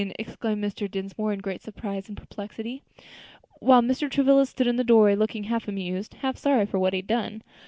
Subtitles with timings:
[0.17, 0.89] exclaimed Mr.
[0.89, 2.81] Dinsmore in great surprise and perplexity;
[3.59, 4.09] while Mr.
[4.09, 7.43] Travilla stood in the doorway looking half amused, half sorry for what he had done.